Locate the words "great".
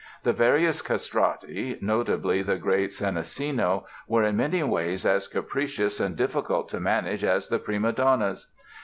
2.57-2.89